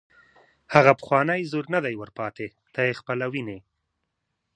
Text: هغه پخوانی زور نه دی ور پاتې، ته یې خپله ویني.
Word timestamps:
هغه 0.73 0.91
پخوانی 0.99 1.41
زور 1.51 1.65
نه 1.73 1.79
دی 1.85 1.95
ور 1.97 2.11
پاتې، 2.17 2.47
ته 2.73 2.79
یې 2.87 2.93
خپله 3.01 3.25
ویني. 3.33 3.59